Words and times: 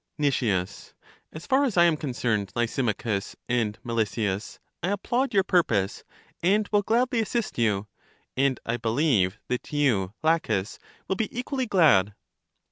LACHES 0.17 0.37
89 0.41 0.59
Nic, 0.61 0.93
As 1.33 1.45
far 1.45 1.63
as 1.63 1.77
I 1.77 1.83
am 1.83 1.95
concerned, 1.95 2.51
Lysimachus 2.55 3.35
and 3.47 3.77
Melesias, 3.83 4.57
I 4.81 4.87
applaud 4.89 5.31
your 5.31 5.43
purpose, 5.43 6.03
and 6.41 6.67
will 6.71 6.81
gladly 6.81 7.19
assist 7.19 7.59
you; 7.59 7.85
and 8.35 8.59
I 8.65 8.77
believe 8.77 9.37
that 9.47 9.71
you, 9.71 10.15
Laches, 10.23 10.79
will 11.07 11.17
be 11.17 11.29
equally 11.31 11.67
glad. 11.67 12.15